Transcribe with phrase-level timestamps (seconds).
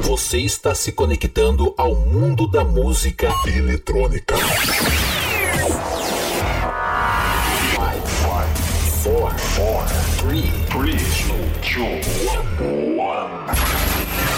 [0.00, 4.34] Você está se conectando ao mundo da música eletrônica.
[4.36, 4.50] 5,
[9.04, 9.94] 4, 4,
[10.28, 11.02] 3, 3,
[11.62, 12.06] 2,
[12.58, 12.90] 1.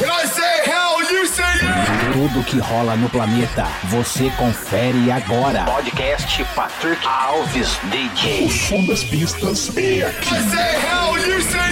[0.04, 2.12] I say hell, you say yeah!
[2.12, 5.64] Tudo que rola no planeta, você confere agora.
[5.64, 8.44] Podcast Patrick Alves DJ.
[8.44, 10.34] O som das pistas é aqui.
[10.34, 11.71] I say hell, you say yes!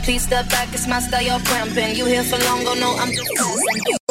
[0.00, 1.94] Please step back, it's my style, you're cramping.
[1.94, 4.01] You here for long, oh no, I'm just.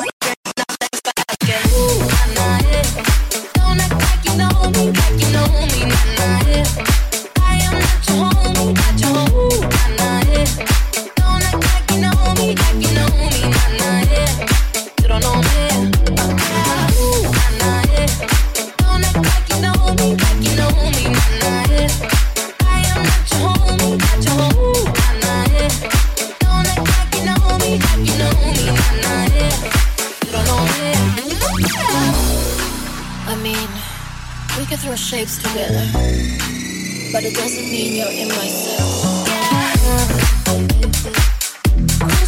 [37.12, 39.26] but it doesn't mean you're in my cell.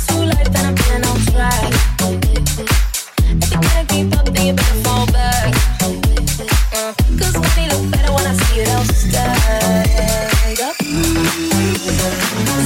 [0.07, 0.23] Too
[0.65, 0.75] I've
[1.07, 1.71] on track.
[3.41, 5.05] If you can't keep up, then you better fall
[6.75, 6.93] uh,
[7.71, 8.63] look better when I see.
[8.63, 8.85] Up.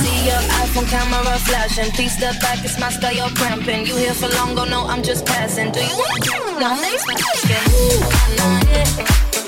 [0.02, 1.92] See your iPhone camera flashing.
[1.92, 3.86] Please step back, it's my style, you're cramping.
[3.86, 5.72] You here for long, go no, I'm just passing.
[5.72, 6.60] Do you wanna?
[6.60, 7.06] No, next.
[7.06, 8.02] Ooh,
[8.40, 8.90] I'm it.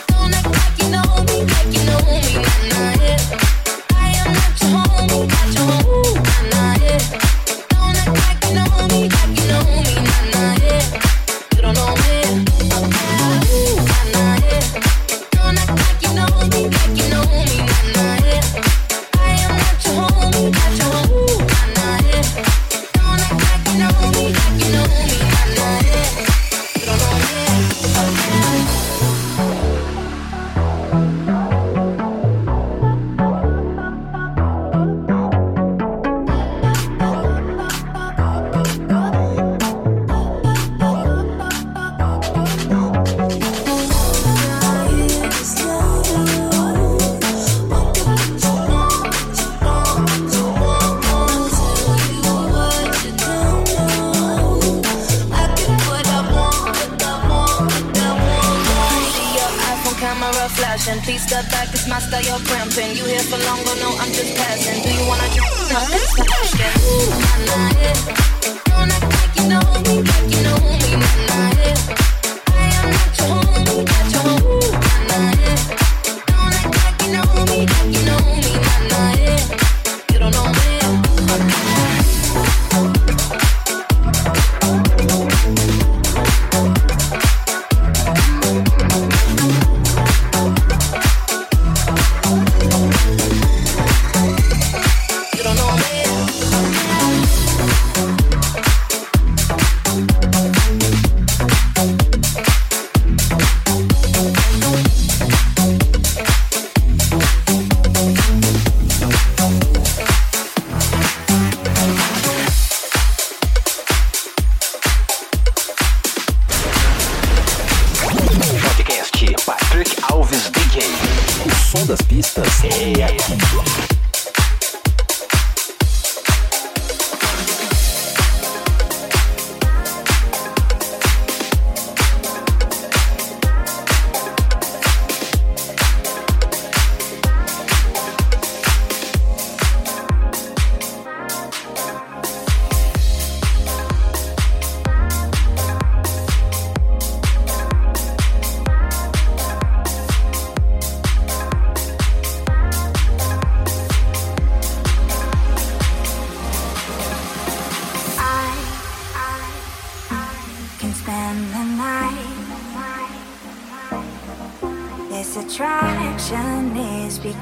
[0.08, 1.79] Don't act like you know me, like you
[2.10, 3.59] say in my.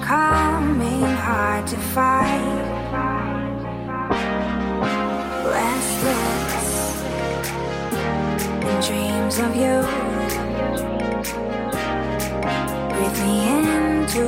[0.01, 2.65] coming hard to fight.
[5.45, 6.69] Restless
[8.67, 9.75] in dreams of you.
[12.93, 14.23] Breathe me into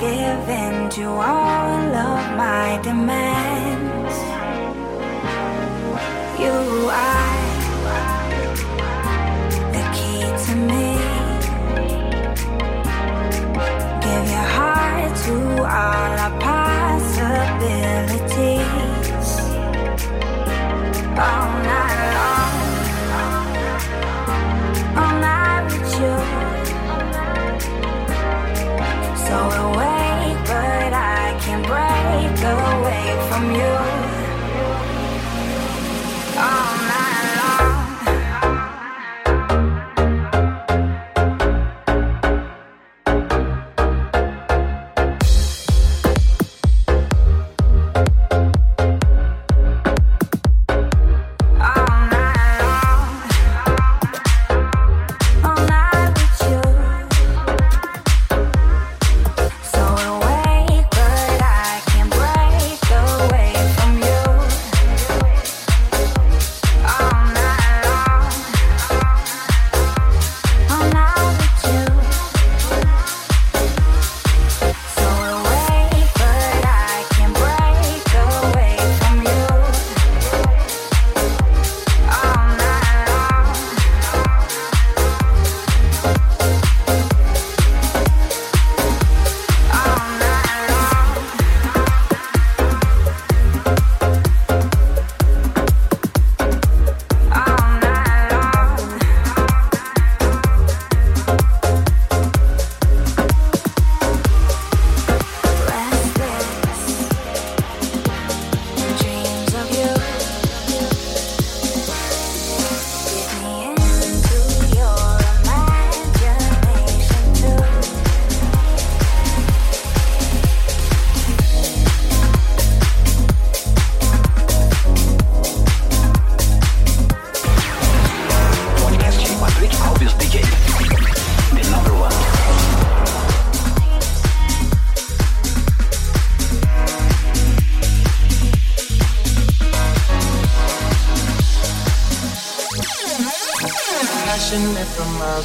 [0.00, 0.74] passionate from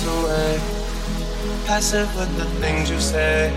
[0.06, 0.60] miles away.
[1.66, 3.52] Passive with the things you say.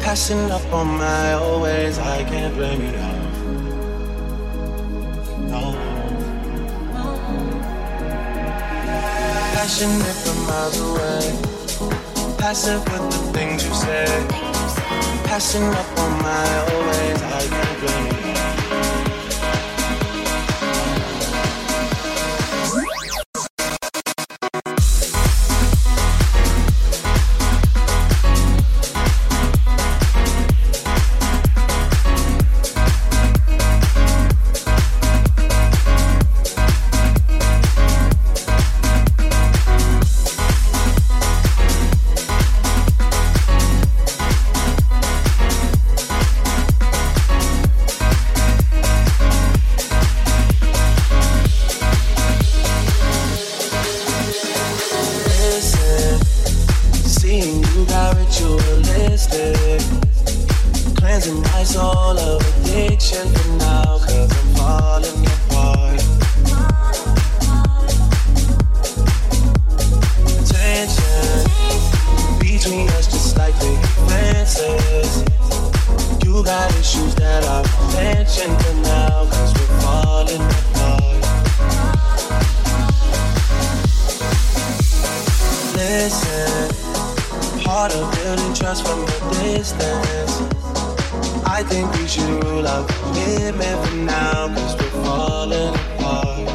[0.00, 3.14] Passing up on my always, I can't blame you now.
[5.50, 5.74] No.
[9.54, 12.36] Passionate from miles away.
[12.38, 14.06] Passive with the things you say.
[15.24, 18.07] Passing up on my always, I can't blame
[89.54, 90.34] distance.
[91.56, 96.48] I think we should rule out commitment for now, cause we're falling apart.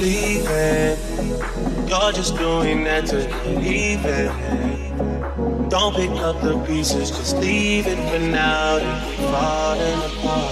[0.00, 0.96] Leaving,
[1.88, 3.18] you're just doing that to
[3.60, 4.30] leave it.
[5.68, 10.48] Don't pick up the pieces, just leave it for now, we're falling apart.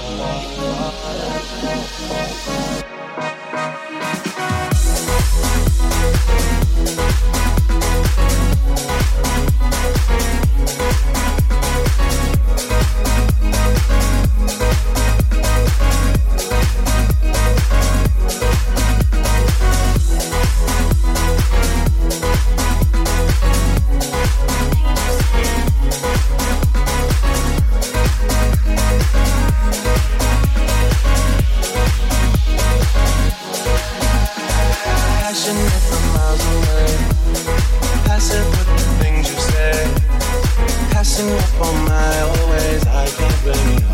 [41.17, 42.87] messing up on my ways.
[42.87, 43.87] I can't you.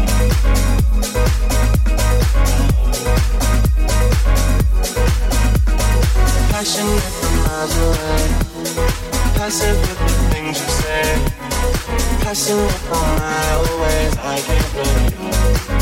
[6.51, 8.23] Passionate from miles away.
[9.53, 11.05] With the things you say.
[12.23, 14.15] Passing up on my own ways.
[14.19, 15.82] I can't blame you.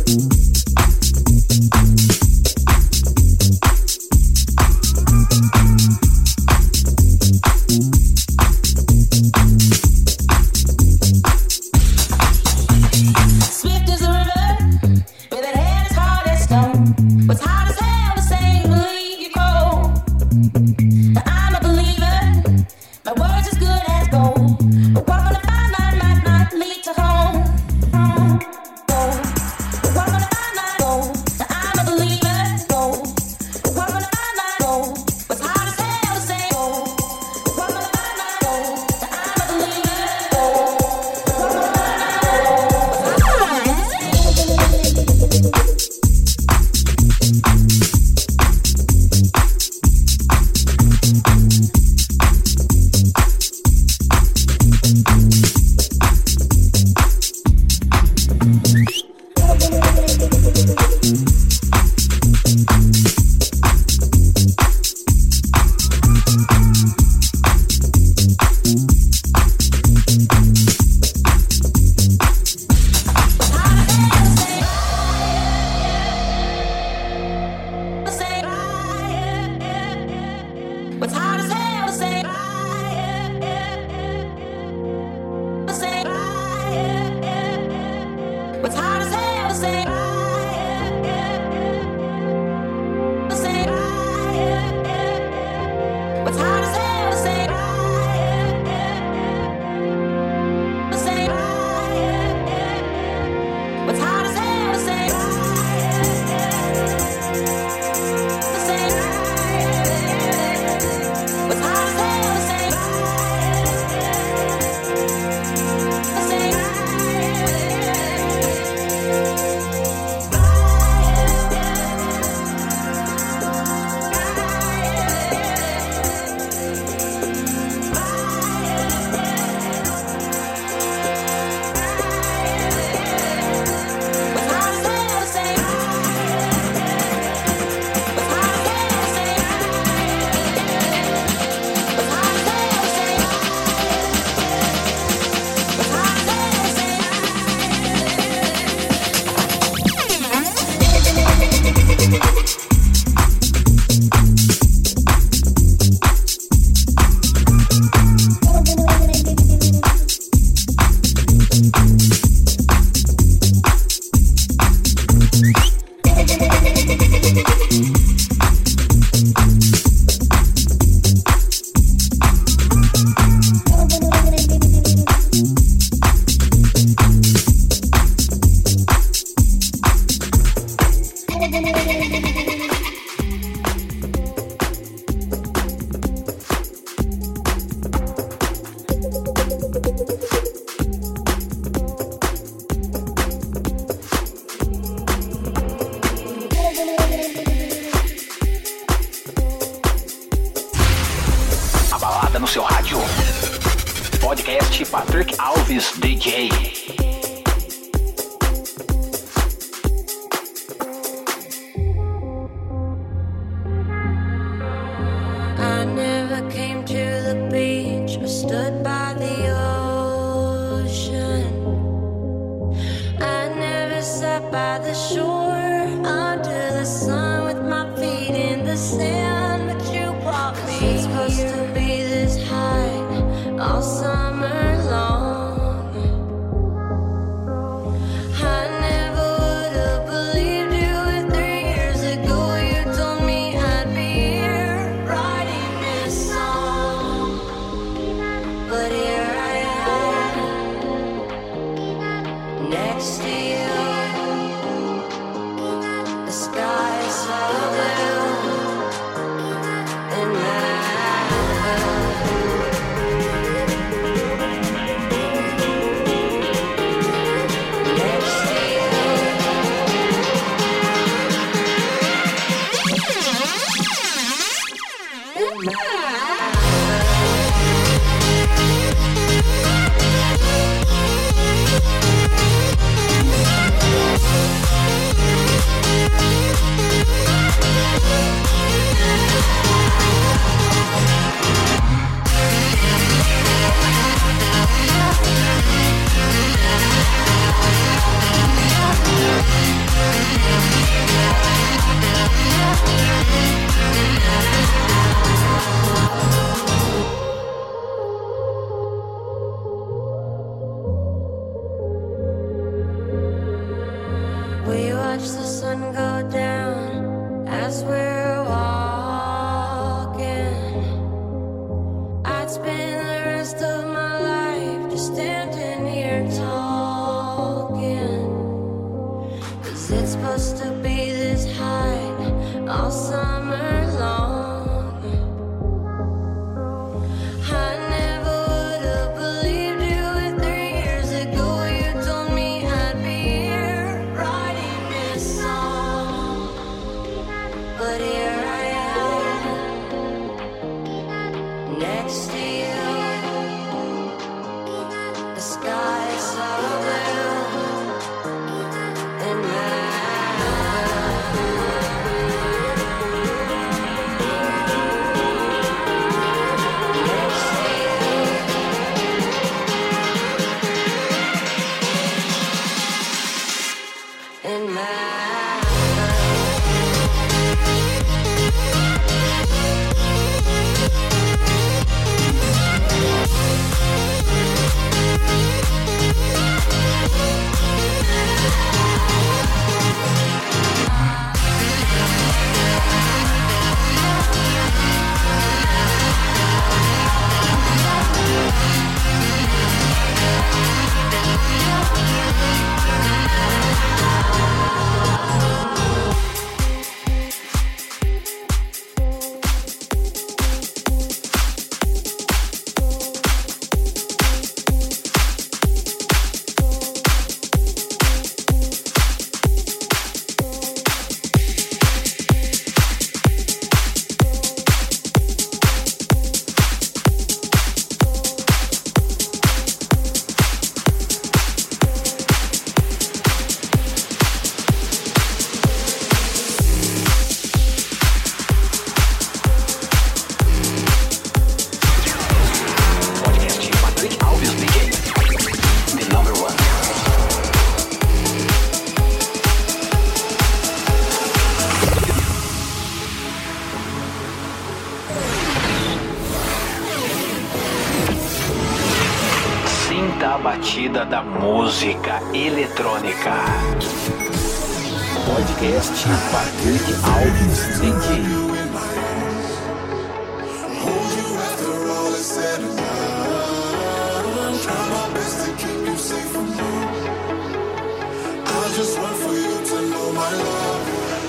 [478.83, 480.81] just want for you to know my love.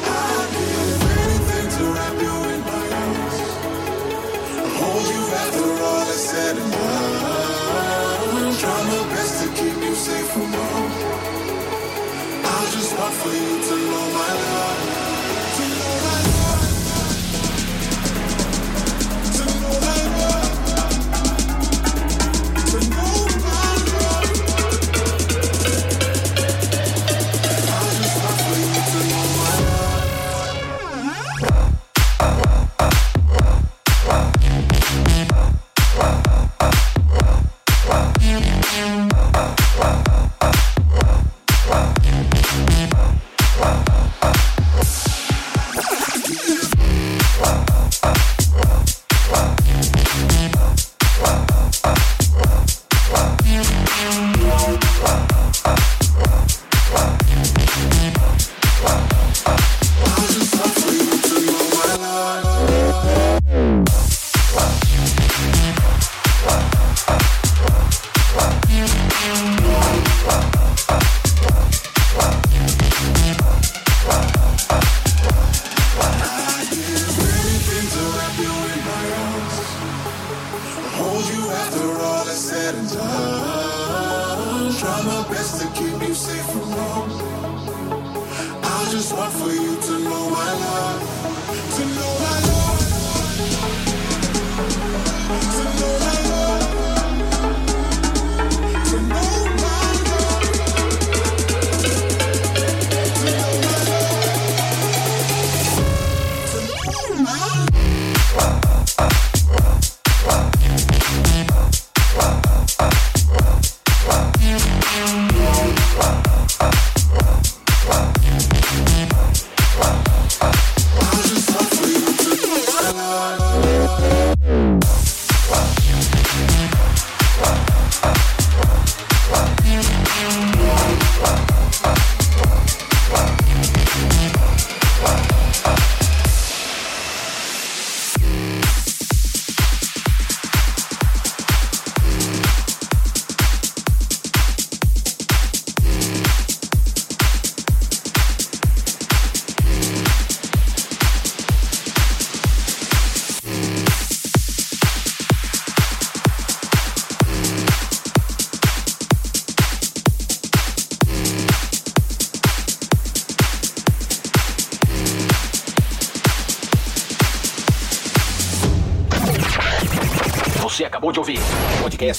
[0.09, 3.39] I give anything to wrap you in my arms,
[4.81, 8.55] hold you after all is said and done.
[8.59, 10.72] Try my best to keep you safe from all.
[58.85, 60.92] Wasn't something